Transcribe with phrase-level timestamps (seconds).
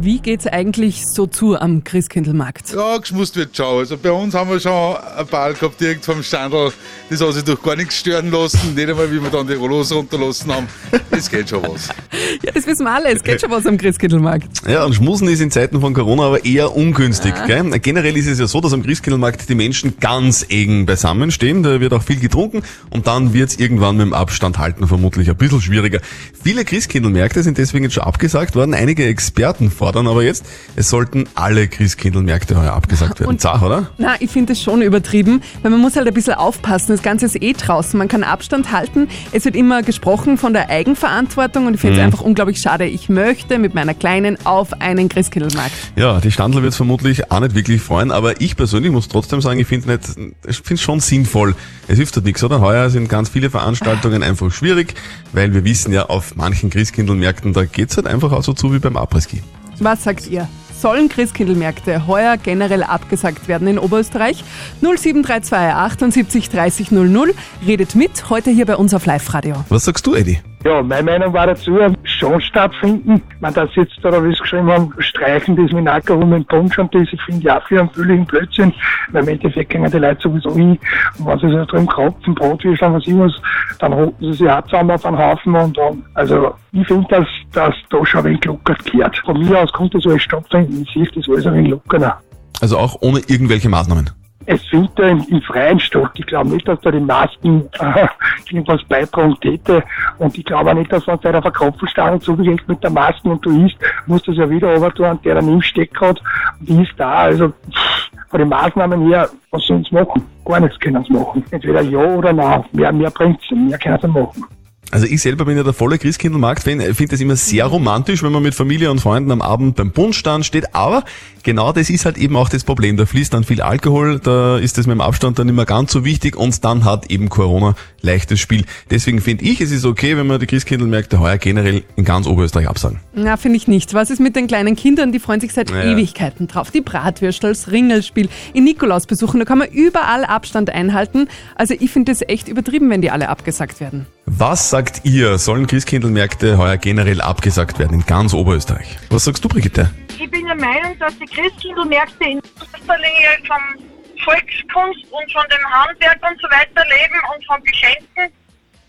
[0.00, 2.72] Wie geht's eigentlich so zu am Christkindlmarkt?
[2.72, 3.78] Ja, geschmust wird schon.
[3.78, 6.72] Also bei uns haben wir schon ein Ball gehabt direkt vom Standel.
[7.10, 8.74] Das hat sich durch gar nichts stören lassen.
[8.74, 10.66] Nicht einmal, wie wir dann die Rollos runterlassen haben.
[11.10, 11.88] Das geht schon was.
[12.44, 13.08] Ja, das wissen wir alle.
[13.08, 14.68] Es geht schon was am Christkindlmarkt.
[14.68, 17.34] Ja, und Schmusen ist in Zeiten von Corona aber eher ungünstig.
[17.46, 17.70] Gell?
[17.80, 21.62] Generell ist es ja so, dass am Christkindlmarkt die Menschen ganz eng beisammenstehen.
[21.62, 25.36] Da wird auch viel getrunken und dann wird's irgendwann mit dem Abstand halten vermutlich ein
[25.36, 26.00] bisschen schwieriger.
[26.42, 28.74] Viele Christkindlmärkte sind deswegen jetzt schon abgesagt worden.
[28.74, 30.44] Einige Experten fordern aber jetzt,
[30.76, 33.30] es sollten alle Christkindlmärkte heuer abgesagt werden.
[33.30, 33.90] Und- Zach, oder?
[33.98, 36.88] Na, ich finde es schon übertrieben, weil man muss halt ein bisschen aufpassen.
[36.92, 37.96] Das Ganze ist eh draußen.
[37.96, 39.08] Man kann Abstand halten.
[39.32, 42.84] Es wird immer gesprochen von der Eigenverantwortung und ich finde es einfach unglaublich schade.
[42.86, 45.72] Ich möchte mit meiner Kleinen auf einen Christkindlmarkt.
[45.96, 49.60] Ja, die Standler wird vermutlich auch nicht wirklich freuen, aber ich persönlich muss trotzdem sagen,
[49.60, 49.98] ich finde
[50.44, 51.54] es es schon sinnvoll.
[51.86, 52.60] Es hilft halt nichts, oder?
[52.60, 54.94] Heuer sind ganz viele Veranstaltungen einfach schwierig,
[55.32, 58.78] weil wir wissen ja, auf manchen Christkindlmärkten, da geht's halt einfach auch so zu wie
[58.78, 59.42] beim Après-Ski.
[59.80, 60.48] Was sagt ihr?
[60.80, 64.44] Sollen Christkindlmärkte heuer generell abgesagt werden in Oberösterreich?
[64.80, 67.34] 0732 78 30 00.
[67.66, 69.64] Redet mit, heute hier bei uns auf Live-Radio.
[69.68, 70.38] Was sagst du, Eddie?
[70.64, 73.22] Ja, meine Meinung war dazu, schon stattfinden.
[73.40, 76.92] Man das jetzt da, wie es geschrieben haben, streichen das mit rum im Punkt und
[76.92, 78.74] das, ich finde ja für einen völligen Blödsinn,
[79.12, 80.76] weil im Endeffekt gehen die Leute sowieso hin
[81.18, 83.32] und wenn sie sich drin kropfen, Brotwürstchen, was immer,
[83.78, 87.26] dann holen sie sich auch zusammen auf einen Haufen und dann, also ich finde, dass
[87.52, 89.16] das da schon ein wenig lockert gehört.
[89.24, 92.20] Von mir aus kommt das alles stattfinden, ich sehe das alles ein wenig lockerer.
[92.60, 94.10] Also auch ohne irgendwelche Maßnahmen.
[94.50, 96.10] Es findet ja im, im Freien statt.
[96.14, 98.06] Ich glaube nicht, dass da die Masken äh,
[98.50, 99.84] irgendwas beitragen täte.
[100.18, 103.44] Und ich glaube auch nicht, dass man bei der Verkopfenstange zugehängt mit der Maske und
[103.44, 106.22] du isst, musst du es ja wieder runter tun, der dann im Steck hat.
[106.60, 107.14] Und die ist da.
[107.24, 110.24] Also pff, von den Maßnahmen her, was sollen sie machen?
[110.46, 111.44] Gar nichts können sie machen.
[111.50, 112.64] Entweder ja oder nein.
[112.72, 113.50] Mehr, mehr bringt's.
[113.50, 114.46] Mehr können sie machen.
[114.90, 118.32] Also ich selber bin ja der volle Christkindlmarkt-Fan, Ich finde es immer sehr romantisch, wenn
[118.32, 121.04] man mit Familie und Freunden am Abend beim Bundstand steht, aber
[121.42, 122.96] genau das ist halt eben auch das Problem.
[122.96, 125.92] Da fließt dann viel Alkohol, da ist das mit dem Abstand dann nicht mehr ganz
[125.92, 128.64] so wichtig und dann hat eben Corona leichtes Spiel.
[128.90, 132.68] Deswegen finde ich, es ist okay, wenn wir die Christkindlmärkte heuer generell in ganz Oberösterreich
[132.68, 133.00] absagen.
[133.14, 133.92] Na, finde ich nicht.
[133.92, 135.12] Was ist mit den kleinen Kindern?
[135.12, 135.82] Die freuen sich seit Ja.
[135.84, 136.70] Ewigkeiten drauf.
[136.70, 141.28] Die Bratwürste, das Ringelspiel, in Nikolaus besuchen, da kann man überall Abstand einhalten.
[141.56, 144.06] Also ich finde es echt übertrieben, wenn die alle abgesagt werden.
[144.30, 148.98] Was sagt ihr, sollen Christkindlmärkte heuer generell abgesagt werden in ganz Oberösterreich?
[149.08, 149.90] Was sagst du, Brigitte?
[150.18, 153.88] Ich bin der Meinung, dass die Christkindlmärkte in erster Linie von
[154.22, 158.28] Volkskunst und von dem Handwerk und so weiter leben und von Geschenken,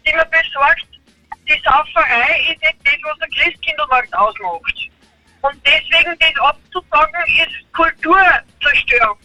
[0.06, 0.90] die man besorgt.
[1.48, 4.90] Die Sauferei ist nicht das, was der Christkindlmarkt ausmacht.
[5.42, 9.18] Und deswegen das abzusagen, ist Kulturzerstörung.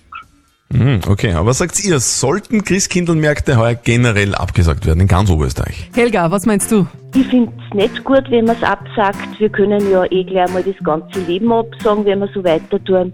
[0.74, 5.88] Mhm, okay, aber was sagt ihr, sollten Christkindlmärkte heuer generell abgesagt werden in ganz Oberösterreich?
[5.94, 6.86] Helga, was meinst du?
[7.14, 9.38] Ich finde es nicht gut, wenn man es absagt.
[9.38, 13.12] Wir können ja eh gleich mal das ganze Leben absagen, wenn wir so weiter tun.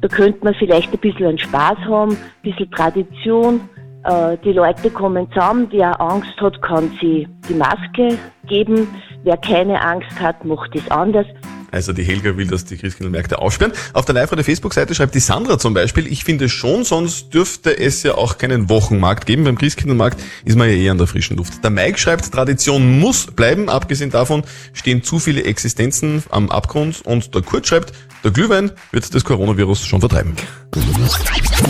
[0.00, 3.60] Da könnte man vielleicht ein bisschen einen Spaß haben, ein bisschen Tradition.
[4.04, 5.66] Äh, die Leute kommen zusammen.
[5.70, 8.88] Wer Angst hat, kann sie die Maske geben.
[9.24, 11.26] Wer keine Angst hat, macht es anders.
[11.70, 13.72] Also die Helga will, dass die Christkindlmärkte aussperren.
[13.92, 18.14] Auf der Live-Radio-Facebook-Seite schreibt die Sandra zum Beispiel, ich finde schon, sonst dürfte es ja
[18.14, 19.44] auch keinen Wochenmarkt geben.
[19.44, 21.62] Beim Christkindlmarkt ist man ja eher an der frischen Luft.
[21.62, 23.68] Der Mike schreibt, Tradition muss bleiben.
[23.68, 27.02] Abgesehen davon stehen zu viele Existenzen am Abgrund.
[27.04, 27.92] Und der Kurt schreibt,
[28.24, 30.34] der Glühwein wird das Coronavirus schon vertreiben.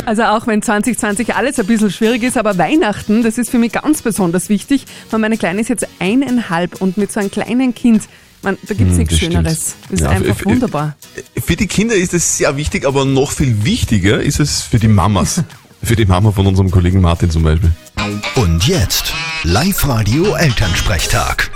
[0.07, 3.73] Also auch wenn 2020 alles ein bisschen schwierig ist, aber Weihnachten, das ist für mich
[3.73, 4.85] ganz besonders wichtig.
[5.11, 8.05] Weil meine Kleine ist jetzt eineinhalb und mit so einem kleinen Kind,
[8.45, 9.33] man, da gibt's Hm, nichts das stimmt.
[9.35, 9.75] Schöneres.
[9.91, 10.97] Das ist Ja, einfach f- wunderbar.
[11.45, 14.89] Für die Kinder ist es sehr wichtig, aber noch viel wichtiger ist es für die
[14.89, 15.43] Mamas.
[15.83, 17.71] für die Mama von unserem Kollegen Martin zum Beispiel.
[18.37, 19.13] Und jetzt
[19.43, 21.51] Live-Radio Elternsprechtag.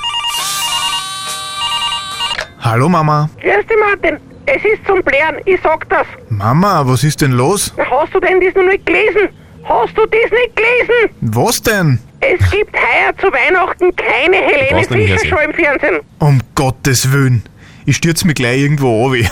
[2.61, 3.31] Hallo Mama.
[3.41, 4.19] Grüß dich, Martin.
[4.47, 6.07] Es ist zum Blären, ich sag das.
[6.31, 7.73] Mama, was ist denn los?
[7.79, 9.29] Hast du denn das noch nicht gelesen?
[9.65, 11.17] Hast du das nicht gelesen?
[11.21, 11.99] Was denn?
[12.21, 16.01] Es gibt heuer zu Weihnachten keine Helene brauchst nicht Fischer Show im Fernsehen.
[16.19, 17.45] Um Gottes Willen.
[17.87, 19.27] Ich stürz mich gleich irgendwo an.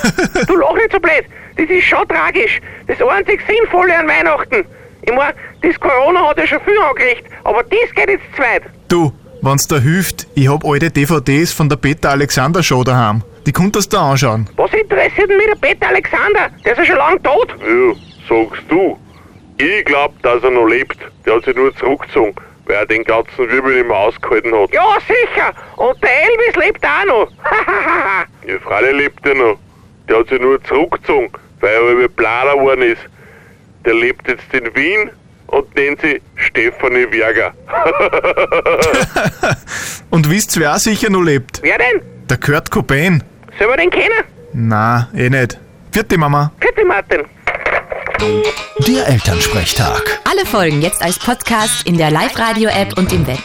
[0.47, 1.25] Du lach nicht so blöd.
[1.57, 2.61] Das ist schon tragisch.
[2.87, 4.65] Das einzig Sinnvolle an Weihnachten.
[5.03, 5.33] Ich mein,
[5.63, 8.63] das Corona hat ja schon viel angerichtet, aber das geht jetzt zu weit.
[8.89, 9.13] Du,
[9.43, 13.23] wenn's da hilft, ich hab alte DVDs von der Peter Alexander Show daheim.
[13.47, 14.49] Die konnt das da anschauen.
[14.57, 16.51] Was interessiert denn mich der Peter Alexander?
[16.65, 17.55] Der ist ja schon lang tot.
[17.61, 17.95] Ja,
[18.29, 18.99] sagst du.
[19.59, 20.99] Ich glaub, dass er noch lebt.
[21.25, 22.35] Der hat sich nur zurückgezogen,
[22.67, 24.73] weil er den ganzen Wirbel nicht mehr ausgehalten hat.
[24.73, 25.53] Ja, sicher.
[25.77, 27.33] Und der Elvis lebt auch noch.
[28.47, 29.59] Ja, freilich lebt er noch.
[30.09, 31.31] Der hat sich nur zurückgezogen,
[31.61, 33.03] weil er über Blader geworden ist.
[33.85, 35.11] Der lebt jetzt in Wien
[35.49, 37.53] und nennt sie Stefanie Werger.
[40.11, 41.61] Und wisst wer auch sicher noch lebt?
[41.63, 42.01] Wer denn?
[42.31, 43.23] Der Kurt Cobain.
[43.59, 44.25] Soll man den kennen?
[44.53, 45.59] Na, eh nicht.
[45.93, 46.53] Vierte Mama.
[46.61, 47.25] Bitte, Martin.
[48.19, 50.21] Der Elternsprechtag.
[50.25, 53.43] Alle Folgen jetzt als Podcast in der Live-Radio-App und im Web.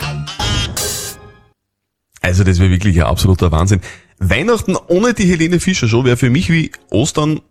[2.22, 3.82] Also das wäre wirklich ein absoluter Wahnsinn.
[4.20, 7.42] Weihnachten ohne die Helene Fischer Show wäre für mich wie Ostern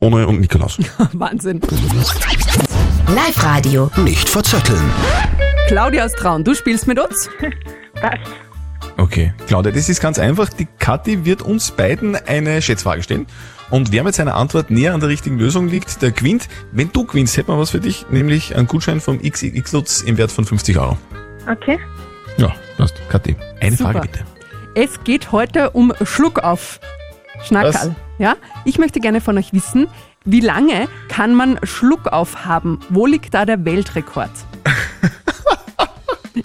[0.00, 0.78] ohne und Nikolaus.
[1.14, 1.60] Wahnsinn.
[3.08, 3.90] Live-Radio.
[3.96, 4.92] Nicht verzetteln.
[5.66, 7.28] Claudia aus Traun, du spielst mit uns?
[8.98, 10.48] Okay, Claudia, das ist ganz einfach.
[10.48, 13.26] Die Kathi wird uns beiden eine Schätzfrage stellen.
[13.70, 16.48] Und wer mit seiner Antwort näher an der richtigen Lösung liegt, der gewinnt.
[16.72, 20.18] Wenn du gewinnst, hätten wir was für dich, nämlich einen Gutschein vom XXX Lutz im
[20.18, 20.98] Wert von 50 Euro.
[21.48, 21.78] Okay.
[22.38, 22.96] Ja, passt.
[23.08, 23.92] Kathi, eine Super.
[23.92, 24.24] Frage bitte.
[24.74, 26.80] Es geht heute um Schluck auf.
[27.44, 27.94] Schnackerl.
[28.18, 28.34] Ja?
[28.64, 29.86] Ich möchte gerne von euch wissen,
[30.24, 32.80] wie lange kann man Schluck auf haben?
[32.88, 34.30] Wo liegt da der Weltrekord?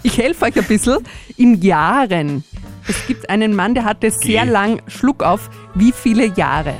[0.02, 0.98] Ich helfe euch ein bisschen.
[1.36, 2.44] In Jahren.
[2.86, 5.48] Es gibt einen Mann, der hatte sehr lang Schluck auf.
[5.74, 6.74] Wie viele Jahre?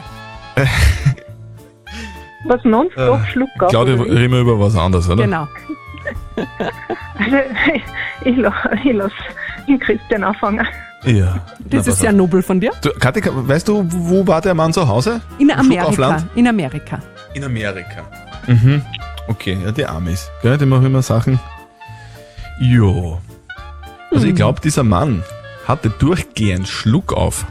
[2.46, 3.70] Was nonstop Schluck auf.
[3.70, 5.24] Claudia, reden wir über was anderes, oder?
[5.24, 5.48] Genau.
[6.36, 7.36] Also,
[8.24, 8.36] ich,
[8.84, 9.12] ich lasse
[9.66, 10.66] den Christian anfangen.
[11.04, 11.38] Ja.
[11.60, 12.70] Das Na, ist sehr pass nobel von dir.
[12.70, 12.80] auf.
[12.80, 15.20] Du, Kathi, weißt du, wo war der Mann zu Hause?
[15.38, 16.00] In auf Amerika.
[16.00, 16.26] Land?
[16.34, 16.98] In Amerika.
[17.34, 18.02] In Amerika.
[18.46, 18.82] Mhm.
[19.28, 20.30] Okay, ja, die Amis.
[20.42, 21.40] Gell, die machen immer Sachen.
[22.60, 23.20] Jo.
[24.10, 25.22] Also ich glaube, dieser Mann
[25.66, 27.46] hatte durchgehend Schluck auf.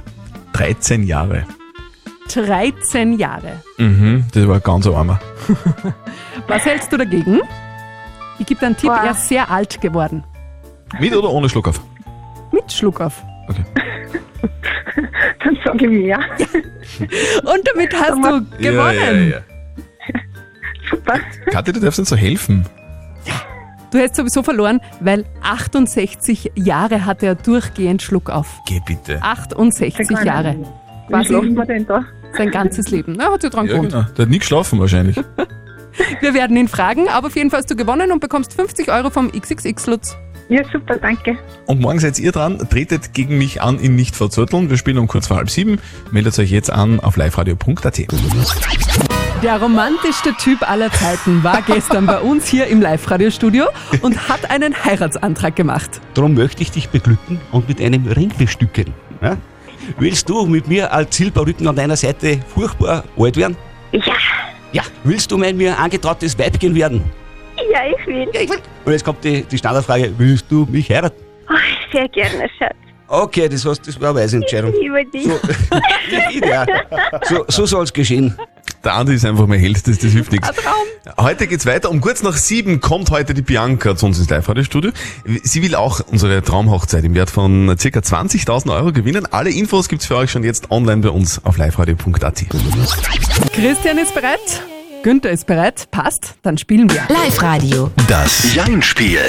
[0.54, 1.46] 13 Jahre.
[2.34, 3.62] 13 Jahre.
[3.78, 5.20] Mhm, das war ganz armer.
[6.48, 7.42] Was hältst du dagegen?
[8.40, 9.02] Ich gebe dir einen Tipp, Boah.
[9.04, 10.24] er ist sehr alt geworden.
[11.00, 11.82] Mit oder ohne Schluck auf?
[12.52, 13.22] Mit Schluck auf.
[13.50, 13.64] Okay.
[15.44, 16.20] Dann sage ich mehr.
[17.44, 19.34] Und damit hast du gewonnen.
[20.90, 21.20] Super.
[21.52, 22.66] Kathi, du darfst uns so helfen.
[23.94, 28.48] Du hättest sowieso verloren, weil 68 Jahre hatte er durchgehend Schluck auf.
[28.68, 29.22] Geh bitte.
[29.22, 30.56] 68 Jahre.
[31.08, 32.04] Quasi schlafen wir denn da?
[32.36, 33.14] sein ganzes Leben.
[33.16, 33.92] Na, hat sich dran Ja, gewohnt.
[33.92, 34.06] genau.
[34.18, 35.16] Der hat nie geschlafen wahrscheinlich.
[36.22, 39.12] Wir werden ihn fragen, aber auf jeden Fall hast du gewonnen und bekommst 50 Euro
[39.12, 40.18] vom XXX-Lutz.
[40.50, 41.38] Ja, super, danke.
[41.68, 42.58] Und morgen seid ihr dran.
[42.58, 44.72] Tretet gegen mich an in Nicht verzötteln.
[44.72, 45.78] Wir spielen um kurz vor halb sieben.
[46.10, 48.00] Meldet euch jetzt an auf liveradio.at.
[49.44, 53.66] Der romantischste Typ aller Zeiten war gestern bei uns hier im Live-Radio-Studio
[54.02, 56.00] und hat einen Heiratsantrag gemacht.
[56.14, 58.94] Darum möchte ich dich beglücken und mit einem Ring bestücken.
[59.22, 59.36] Ja?
[60.00, 63.58] Willst du mit mir als Silberrücken an deiner Seite furchtbar alt werden?
[63.92, 64.14] Ja,
[64.72, 64.84] Ja.
[65.04, 67.04] Willst du mein mir angetrautes Weibchen werden?
[67.72, 68.28] ja, ich will.
[68.34, 68.60] Ja, ich will.
[68.86, 71.22] Und jetzt kommt die, die Standardfrage, willst du mich heiraten?
[71.50, 71.54] Oh,
[71.92, 72.74] sehr gerne, Schatz.
[73.08, 74.74] Okay, das heißt, das war eine weise Entscheidung.
[74.74, 75.26] Ich liebe dich.
[75.26, 75.38] So,
[77.36, 78.36] so, so soll es geschehen.
[78.84, 80.50] Der Andi ist einfach mein Held, das, das hilft nichts.
[80.50, 81.26] Ein Traum.
[81.26, 81.90] Heute geht's weiter.
[81.90, 84.92] Um kurz nach sieben kommt heute die Bianca zu uns ins Live-Radio-Studio.
[85.44, 87.74] Sie will auch unsere Traumhochzeit im Wert von ca.
[87.74, 89.26] 20.000 Euro gewinnen.
[89.32, 92.46] Alle Infos gibt's für euch schon jetzt online bei uns auf liveradio.at.
[93.54, 94.64] Christian ist bereit,
[95.04, 97.04] Günther ist bereit, passt, dann spielen wir.
[97.10, 97.90] Live-Radio.
[98.08, 99.20] Das Jein-Spiel.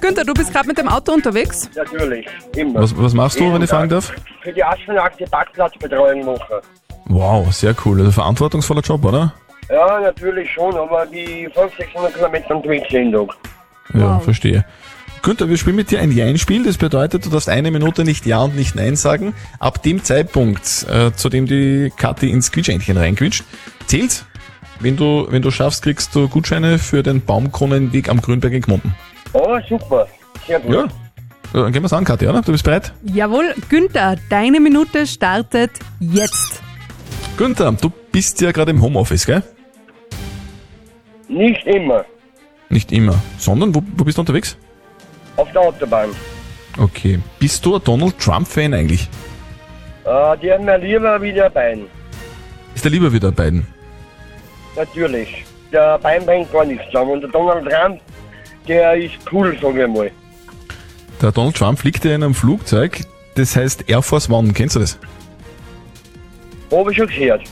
[0.00, 1.70] Günther, du bist gerade mit dem Auto unterwegs?
[1.76, 2.26] Natürlich,
[2.56, 2.82] immer.
[2.82, 4.12] Was, was machst du, wenn ich fragen darf?
[4.42, 6.56] Für die Astronauten Parkplatzbetreuung machen.
[7.12, 8.00] Wow, sehr cool.
[8.00, 9.34] Also verantwortungsvoller Job, oder?
[9.68, 13.36] Ja, natürlich schon, aber die 500, 600 Kilometer unterwegs jeden Tag.
[13.92, 14.64] Ja, verstehe.
[15.22, 16.64] Günther, wir spielen mit dir ein Jein-Spiel.
[16.64, 19.34] Das bedeutet, du darfst eine Minute nicht Ja und nicht Nein sagen.
[19.60, 23.44] Ab dem Zeitpunkt, äh, zu dem die Kathi ins Quietschentchen reinquietscht,
[23.86, 24.24] zählt.
[24.80, 28.94] Wenn du, wenn du schaffst, kriegst du Gutscheine für den Baumkronenweg am Grünberg in Gmunden.
[29.34, 30.08] Oh, super.
[30.46, 30.74] Sehr gut.
[30.74, 30.88] Ja.
[31.52, 32.40] Dann gehen wir's an, Kathi, oder?
[32.40, 32.92] Du bist bereit?
[33.04, 35.70] Jawohl, Günther, deine Minute startet
[36.00, 36.62] jetzt.
[37.42, 39.42] Günther, du bist ja gerade im Homeoffice, gell?
[41.26, 42.04] Nicht immer.
[42.68, 43.20] Nicht immer.
[43.36, 44.56] Sondern, wo, wo bist du unterwegs?
[45.36, 46.10] Auf der Autobahn.
[46.78, 47.18] Okay.
[47.40, 49.08] Bist du ein Donald Trump-Fan eigentlich?
[50.04, 51.86] Äh, die haben mir lieber wie der Bein.
[52.76, 53.66] Ist der lieber wieder beiden?
[54.76, 55.44] Natürlich.
[55.72, 57.10] Der Bein bringt gar nichts zusammen.
[57.10, 58.00] Und der Donald Trump,
[58.68, 60.12] der ist cool, sagen wir mal.
[61.20, 63.00] Der Donald Trump fliegt ja in einem Flugzeug,
[63.34, 64.52] das heißt Air Force One.
[64.52, 64.96] Kennst du das?
[66.72, 67.42] Habe ich schon gehört.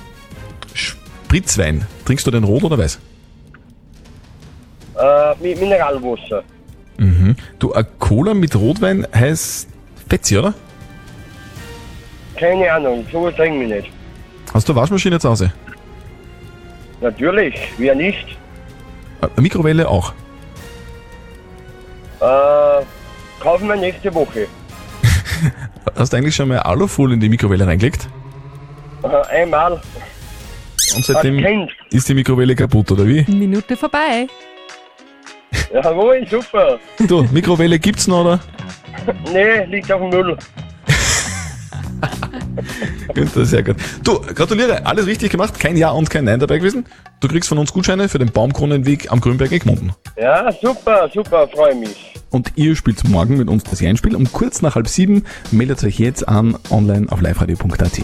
[0.74, 1.86] Spritzwein.
[2.04, 2.98] Trinkst du den rot oder weiß?
[4.98, 6.42] Äh, mit Mineralwasser.
[6.98, 7.36] Mhm.
[7.58, 9.68] Du, eine Cola mit Rotwein heißt
[10.08, 10.54] Fetzi, oder?
[12.36, 13.90] Keine Ahnung, sowas trinken wir nicht.
[14.52, 15.52] Hast du eine Waschmaschine zu Hause?
[17.00, 18.26] Natürlich, wer nicht?
[19.20, 20.12] Eine Mikrowelle auch.
[22.20, 22.84] Äh,
[23.40, 24.46] kaufen wir nächste Woche.
[25.96, 28.08] Hast du eigentlich schon mal Alufolie in die Mikrowelle reingelegt?
[29.02, 29.80] Äh, einmal.
[30.94, 33.24] Und seitdem ist die Mikrowelle kaputt, oder wie?
[33.28, 34.26] Minute vorbei.
[35.72, 36.78] Jawohl, super.
[37.06, 38.40] Du, Mikrowelle gibt's noch, oder?
[39.32, 40.36] Nee, liegt auf dem Müll.
[43.14, 43.76] Günther, sehr gut.
[44.04, 46.86] Du, gratuliere, alles richtig gemacht, kein Ja und kein Nein dabei gewesen.
[47.20, 49.92] Du kriegst von uns Gutscheine für den Baumkronenweg am Grünberg in Gmunden.
[50.16, 52.14] Ja, super, super, freue mich.
[52.30, 55.24] Und ihr spielt morgen mit uns das Einspiel um kurz nach halb sieben.
[55.50, 58.00] Meldet euch jetzt an online auf liveradio.at.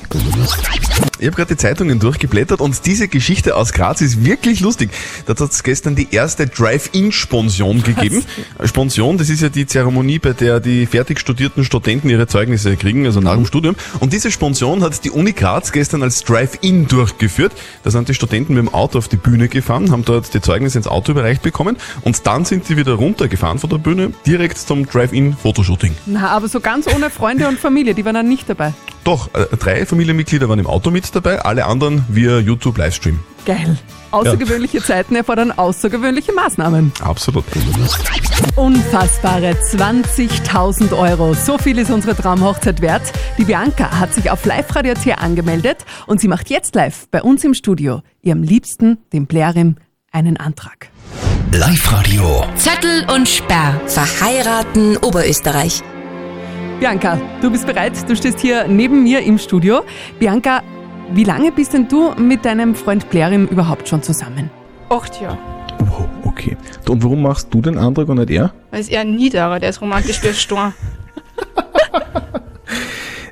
[1.18, 4.90] Ich habe gerade die Zeitungen durchgeblättert und diese Geschichte aus Graz ist wirklich lustig.
[5.24, 8.22] Da hat es gestern die erste Drive-In-Sponsion gegeben.
[8.64, 13.06] Sponsion, das ist ja die Zeremonie, bei der die fertig studierten Studenten ihre Zeugnisse kriegen,
[13.06, 13.76] also nach dem Studium.
[14.00, 17.52] Und diese Sponsion hat die Uni Graz gestern als Drive-In durchgeführt.
[17.82, 20.76] Da sind die Studenten mit dem Auto auf die Bühne gefahren, haben dort die Zeugnisse
[20.76, 24.86] ins Auto überreicht bekommen und dann sind die wieder runtergefahren von der Bühne, direkt zum
[24.86, 25.94] Drive-In-Fotoshooting.
[26.04, 28.74] Na, aber so ganz ohne Freunde und Familie, die waren dann nicht dabei.
[29.06, 33.18] Doch, äh, drei Familienmitglieder waren im Auto mit dabei, alle anderen via YouTube-Livestream.
[33.44, 33.76] Geil.
[34.10, 36.92] Außergewöhnliche Zeiten erfordern außergewöhnliche Maßnahmen.
[37.00, 37.44] Absolut.
[38.56, 41.34] Unfassbare 20.000 Euro.
[41.34, 43.02] So viel ist unsere Traumhochzeit wert.
[43.38, 47.54] Die Bianca hat sich auf Live-Radio.at angemeldet und sie macht jetzt live bei uns im
[47.54, 49.76] Studio, ihrem Liebsten, dem Blärim,
[50.10, 50.88] einen Antrag.
[51.52, 52.44] Live-Radio.
[52.56, 53.80] Zettel und Sperr.
[53.86, 55.82] Verheiraten Oberösterreich.
[56.80, 57.92] Bianca, du bist bereit?
[58.08, 59.82] Du stehst hier neben mir im Studio.
[60.18, 60.62] Bianca,
[61.12, 64.50] wie lange bist denn du mit deinem Freund Blärim überhaupt schon zusammen?
[64.88, 65.38] Acht Jahre.
[66.24, 66.56] Okay.
[66.84, 68.52] Du, Und warum machst du den Antrag und nicht er?
[68.70, 70.72] Weil es eher ein Niederer, der ist romantisch wie ein Sturm.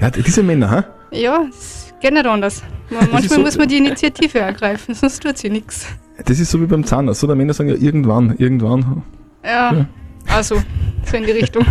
[0.00, 0.84] Ja, diese Männer, ha?
[1.12, 2.62] Ja, es geht nicht anders.
[2.90, 5.86] Manchmal so- muss man die Initiative ergreifen, sonst tut sie nichts.
[6.26, 7.20] Das ist so wie beim Zahnarzt.
[7.20, 9.02] So, der Männer sagen ja irgendwann, irgendwann.
[9.42, 9.86] Ja, Ja.
[10.28, 10.56] also,
[11.10, 11.64] so in die Richtung.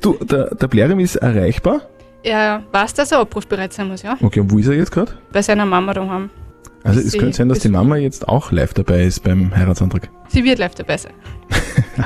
[0.00, 1.82] Du, der, der Blärim ist erreichbar.
[2.22, 4.16] Er weiß, dass er abrufbereit sein muss, ja?
[4.20, 5.12] Okay, und wo ist er jetzt gerade?
[5.32, 6.30] Bei seiner Mama daheim.
[6.82, 10.08] Also es Sie könnte sein, dass die Mama jetzt auch live dabei ist beim Heiratsantrag.
[10.28, 11.12] Sie wird live dabei sein.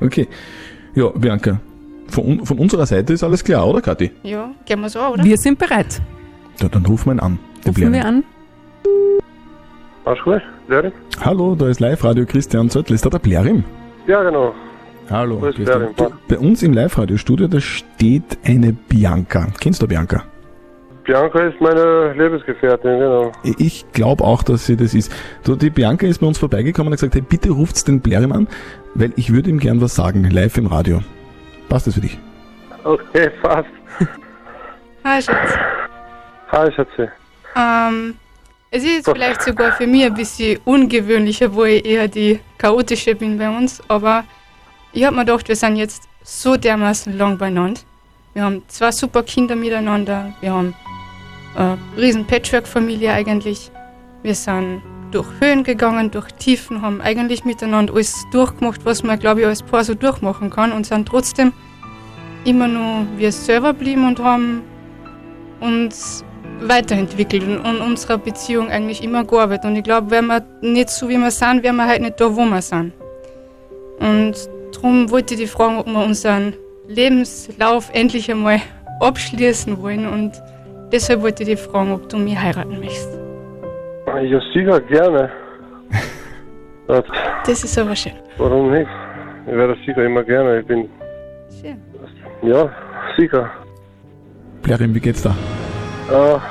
[0.00, 0.28] Okay.
[0.94, 1.60] Ja, Bianca,
[2.08, 4.12] von, von unserer Seite ist alles klar, oder Kathi?
[4.22, 5.24] Ja, gehen wir so, oder?
[5.24, 6.00] Wir sind bereit.
[6.60, 7.38] Ja, dann rufen wir ihn an.
[7.66, 7.92] Rufen Blärim.
[7.92, 8.24] wir an.
[11.24, 12.94] Hallo, da ist Live-Radio Christian Zöttl.
[12.94, 13.64] Ist da der Blärim?
[14.06, 14.54] Ja, genau.
[15.10, 15.36] Hallo.
[15.36, 15.94] Blärim?
[15.96, 19.48] Du, bei uns im Live-Radio-Studio, da steht eine Bianca.
[19.60, 20.24] Kennst du Bianca?
[21.04, 23.32] Bianca ist meine Lebensgefährtin, genau.
[23.58, 25.14] Ich glaube auch, dass sie das ist.
[25.44, 28.32] Du, die Bianca ist bei uns vorbeigekommen und hat gesagt, hey, bitte ruft's den Blärim
[28.32, 28.48] an,
[28.94, 31.00] weil ich würde ihm gern was sagen, live im Radio.
[31.68, 32.18] Passt das für dich?
[32.84, 33.68] Okay, fast.
[35.04, 35.52] Hi, Schatz.
[36.50, 37.08] Hi, Schatzi.
[37.56, 38.14] Ähm,
[38.70, 43.14] es ist jetzt vielleicht sogar für mich ein bisschen ungewöhnlicher, wo ich eher die chaotische
[43.14, 44.24] bin bei uns, aber
[44.94, 47.80] ich habe mir gedacht, wir sind jetzt so dermaßen lang beieinander.
[48.32, 50.74] Wir haben zwei super Kinder miteinander, wir haben
[51.56, 53.70] eine riesen Patchwork-Familie eigentlich.
[54.22, 59.40] Wir sind durch Höhen gegangen, durch Tiefen, haben eigentlich miteinander alles durchgemacht, was man, glaube
[59.40, 61.52] ich, als Paar so durchmachen kann und sind trotzdem
[62.44, 64.62] immer nur wir selber blieben und haben
[65.60, 66.24] uns
[66.60, 69.66] weiterentwickelt und an unserer Beziehung eigentlich immer gearbeitet.
[69.66, 72.34] Und ich glaube, wären wir nicht so, wie wir sind, wären wir halt nicht da,
[72.34, 72.92] wo wir sind.
[74.00, 74.34] Und
[74.74, 76.54] darum wollte ich dich fragen, ob wir unseren
[76.88, 78.60] Lebenslauf endlich einmal
[79.00, 80.06] abschließen wollen.
[80.06, 80.32] Und
[80.92, 83.18] deshalb wollte ich dich fragen, ob du mich heiraten möchtest.
[84.06, 85.30] Ja, sicher, gerne.
[86.86, 87.02] Das,
[87.46, 88.12] Das ist aber schön.
[88.36, 88.86] warum nicht?
[89.46, 90.60] Ich werde das sicher immer gerne.
[90.60, 90.86] Ich bin.
[91.60, 91.80] Schön.
[92.42, 92.68] Ja,
[93.16, 93.50] sicher.
[94.62, 95.34] Blärim, wie geht's da?
[96.12, 96.42] Ja.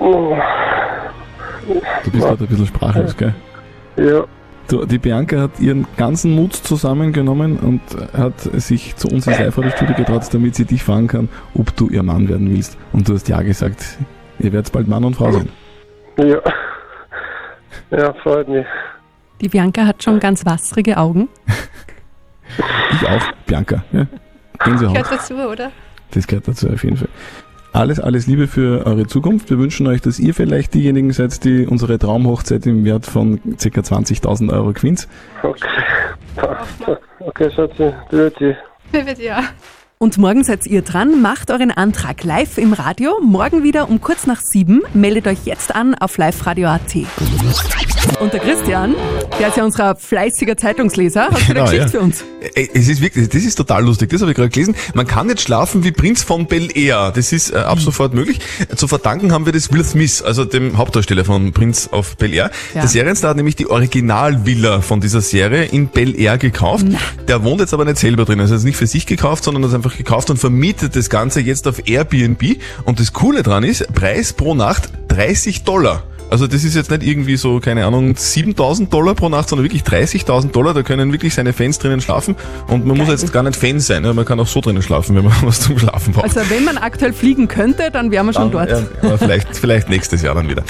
[0.00, 0.36] Oh.
[2.04, 3.32] Du bist gerade ein bisschen sprachlos, gell?
[3.96, 4.24] Ja.
[4.70, 7.80] Du, die Bianca hat ihren ganzen Mut zusammengenommen und
[8.16, 12.04] hat sich zu uns ins Live-Radio-Studio getraut, damit sie dich fragen kann, ob du ihr
[12.04, 12.78] Mann werden willst.
[12.92, 13.98] Und du hast ja gesagt,
[14.38, 15.48] ihr werdet bald Mann und Frau sein.
[16.18, 16.40] Ja.
[17.90, 18.64] Ja, freut mich.
[19.40, 21.28] Die Bianca hat schon ganz wasserige Augen.
[22.92, 23.82] Ich auch, Bianca.
[23.90, 24.06] Ja?
[24.60, 24.94] Gänsehaut.
[24.94, 25.72] Gehört dazu, oder?
[26.12, 27.08] Das gehört dazu auf jeden Fall.
[27.72, 29.48] Alles, alles Liebe für eure Zukunft.
[29.50, 33.80] Wir wünschen euch, dass ihr vielleicht diejenigen seid, die unsere Traumhochzeit im Wert von ca.
[33.80, 35.08] 20.000 Euro gewinnt.
[35.42, 35.68] Okay.
[37.22, 37.92] Okay, Schatzi.
[38.08, 38.56] Grüezi.
[39.18, 39.44] Ja.
[40.02, 43.20] Und morgen seid ihr dran, macht euren Antrag live im Radio.
[43.20, 44.80] Morgen wieder um kurz nach sieben.
[44.94, 46.96] Meldet euch jetzt an auf liveradio.at.
[48.18, 48.94] Und der Christian,
[49.38, 51.88] der ist ja unser fleißiger Zeitungsleser, hat Genau, Geschichte ja.
[51.88, 52.24] für uns.
[52.54, 54.74] Es ist wirklich, das ist total lustig, das habe ich gerade gelesen.
[54.94, 57.12] Man kann jetzt schlafen wie Prinz von Bel Air.
[57.14, 58.40] Das ist äh, ab sofort möglich.
[58.74, 62.50] Zu verdanken haben wir das Will Smith, also dem Hauptdarsteller von Prinz of Bel Air.
[62.74, 62.80] Ja.
[62.80, 66.86] Der Serienstar hat nämlich die Originalvilla von dieser Serie in Bel Air gekauft.
[67.28, 68.40] Der wohnt jetzt aber nicht selber drin.
[68.40, 71.40] Also ist nicht für sich gekauft, sondern hat es einfach gekauft und vermietet das Ganze
[71.40, 72.58] jetzt auf Airbnb.
[72.84, 76.04] Und das Coole dran ist, Preis pro Nacht 30 Dollar.
[76.30, 79.82] Also das ist jetzt nicht irgendwie so, keine Ahnung, 7000 Dollar pro Nacht, sondern wirklich
[79.82, 80.74] 30.000 Dollar.
[80.74, 82.36] Da können wirklich seine Fans drinnen schlafen.
[82.68, 84.02] Und man muss jetzt gar nicht Fan sein.
[84.02, 86.24] Man kann auch so drinnen schlafen, wenn man was zum Schlafen braucht.
[86.36, 88.84] Also wenn man aktuell fliegen könnte, dann wären wir schon Dann, dort.
[89.02, 90.62] ja, vielleicht, vielleicht nächstes Jahr dann wieder.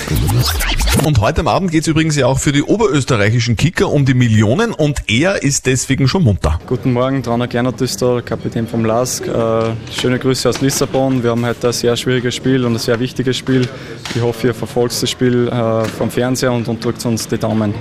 [1.05, 4.15] Und heute am Abend geht es übrigens ja auch für die oberösterreichischen Kicker um die
[4.15, 6.59] Millionen und er ist deswegen schon munter.
[6.67, 9.27] Guten Morgen, Trainer Gernot ist da, Kapitän vom LASK.
[9.27, 9.63] Äh,
[9.93, 11.23] schöne Grüße aus Lissabon.
[11.23, 13.69] Wir haben heute ein sehr schwieriges Spiel und ein sehr wichtiges Spiel.
[14.15, 17.75] Ich hoffe, ihr verfolgt das Spiel äh, vom Fernseher und, und drückt uns die Daumen.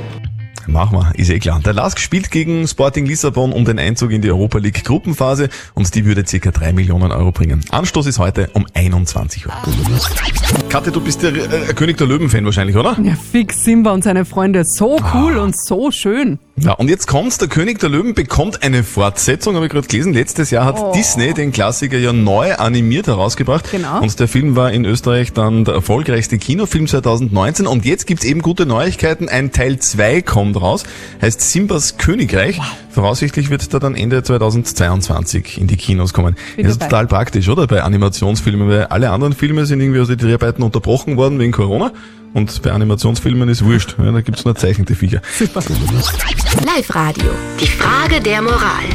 [0.69, 1.59] Machen wir, ist eh klar.
[1.65, 5.93] Der LASK spielt gegen Sporting Lissabon um den Einzug in die Europa League Gruppenphase und
[5.95, 6.51] die würde ca.
[6.51, 7.61] 3 Millionen Euro bringen.
[7.71, 9.53] Anstoß ist heute um 21 Uhr.
[10.69, 12.97] Kathi, du bist der äh, König der Löwen-Fan wahrscheinlich, oder?
[13.01, 14.63] Ja, fix Simba und seine Freunde.
[14.63, 16.38] So cool und so schön.
[16.61, 20.13] Ja, und jetzt kommt's, der König der Löwen bekommt eine Fortsetzung, habe ich gerade gelesen.
[20.13, 20.91] Letztes Jahr hat Oh.
[20.93, 23.71] Disney den Klassiker ja neu animiert herausgebracht.
[23.71, 24.01] Genau.
[24.01, 27.67] Und der Film war in Österreich dann der erfolgreichste Kinofilm 2019.
[27.67, 29.29] Und jetzt gibt's eben gute Neuigkeiten.
[29.29, 30.83] Ein Teil 2 kommt raus,
[31.21, 32.59] heißt Simbas Königreich.
[32.89, 36.36] Voraussichtlich wird der dann Ende 2022 in die Kinos kommen.
[36.58, 37.67] Das ist total praktisch, oder?
[37.67, 41.91] Bei Animationsfilmen, weil alle anderen Filme sind irgendwie aus den Dreharbeiten unterbrochen worden wegen Corona.
[42.34, 43.96] Und bei Animationsfilmen ist wurscht.
[43.98, 45.22] Ja, da gibt's nur zeichnete Viecher.
[45.38, 45.62] Super.
[46.65, 47.31] Live-Radio.
[47.60, 48.86] Die Frage der Moral.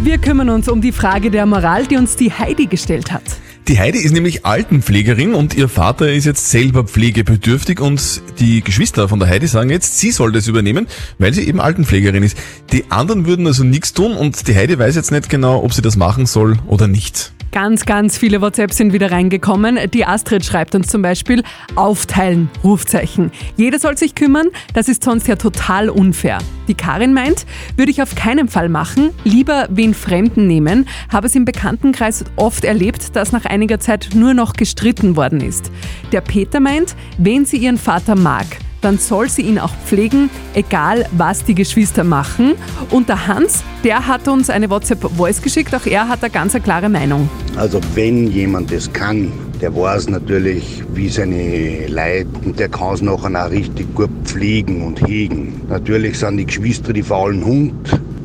[0.00, 3.24] Wir kümmern uns um die Frage der Moral, die uns die Heidi gestellt hat.
[3.68, 9.10] Die Heidi ist nämlich Altenpflegerin und ihr Vater ist jetzt selber pflegebedürftig und die Geschwister
[9.10, 10.86] von der Heidi sagen jetzt, sie soll das übernehmen,
[11.18, 12.38] weil sie eben Altenpflegerin ist.
[12.72, 15.82] Die anderen würden also nichts tun und die Heidi weiß jetzt nicht genau, ob sie
[15.82, 17.34] das machen soll oder nicht.
[17.50, 19.78] Ganz, ganz viele WhatsApps sind wieder reingekommen.
[19.92, 21.42] Die Astrid schreibt uns zum Beispiel,
[21.76, 23.32] aufteilen, Rufzeichen.
[23.56, 26.38] Jeder soll sich kümmern, das ist sonst ja total unfair.
[26.68, 31.34] Die Karin meint, würde ich auf keinen Fall machen, lieber wen Fremden nehmen, habe es
[31.34, 35.72] im Bekanntenkreis oft erlebt, dass nach einiger Zeit nur noch gestritten worden ist.
[36.12, 38.46] Der Peter meint, wen sie ihren Vater mag,
[38.80, 42.54] dann soll sie ihn auch pflegen, egal was die Geschwister machen.
[42.90, 46.62] Und der Hans, der hat uns eine WhatsApp-Voice geschickt, auch er hat eine ganz eine
[46.62, 47.28] klare Meinung.
[47.56, 53.02] Also wenn jemand das kann, der weiß natürlich, wie seine Leute und der kann es
[53.02, 55.60] nachher auch richtig gut pflegen und hegen.
[55.68, 57.74] Natürlich sind die Geschwister die faulen Hund,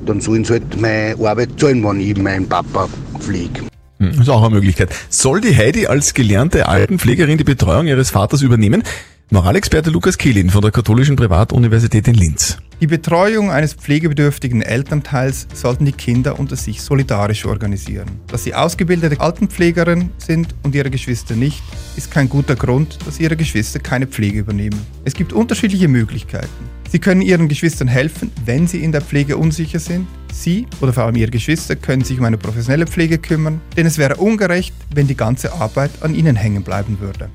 [0.06, 2.88] dann sollen sie halt meine Arbeit zahlen, wenn ich meinen Papa
[3.20, 3.64] pflege.
[4.00, 4.90] Hm, Ist auch eine Möglichkeit.
[5.10, 8.84] Soll die Heidi als gelernte Altenpflegerin die Betreuung ihres Vaters übernehmen?
[9.30, 12.58] Moralexperte Lukas Kehlin von der Katholischen Privatuniversität in Linz.
[12.82, 18.20] Die Betreuung eines pflegebedürftigen Elternteils sollten die Kinder unter sich solidarisch organisieren.
[18.28, 21.64] Dass sie ausgebildete Altenpflegerin sind und ihre Geschwister nicht,
[21.96, 24.80] ist kein guter Grund, dass ihre Geschwister keine Pflege übernehmen.
[25.06, 26.50] Es gibt unterschiedliche Möglichkeiten.
[26.90, 30.06] Sie können ihren Geschwistern helfen, wenn sie in der Pflege unsicher sind.
[30.32, 33.98] Sie oder vor allem ihre Geschwister können sich um eine professionelle Pflege kümmern, denn es
[33.98, 37.30] wäre ungerecht, wenn die ganze Arbeit an ihnen hängen bleiben würde.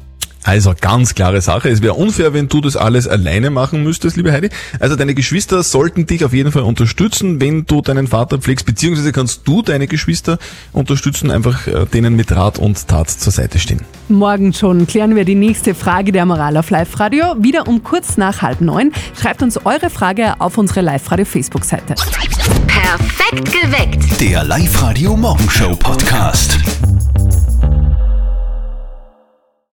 [0.48, 1.68] Also ganz klare Sache.
[1.68, 4.48] Es wäre unfair, wenn du das alles alleine machen müsstest, liebe Heidi.
[4.80, 9.12] Also deine Geschwister sollten dich auf jeden Fall unterstützen, wenn du deinen Vater pflegst, beziehungsweise
[9.12, 10.38] kannst du deine Geschwister
[10.72, 13.82] unterstützen, einfach äh, denen mit Rat und Tat zur Seite stehen.
[14.08, 17.36] Morgen schon klären wir die nächste Frage der Moral auf Live-Radio.
[17.38, 18.92] Wieder um kurz nach halb neun.
[19.20, 21.94] Schreibt uns eure Frage auf unsere Live-Radio-Facebook-Seite.
[22.66, 24.18] Perfekt geweckt.
[24.18, 26.58] Der Live-Radio Morgenshow Podcast.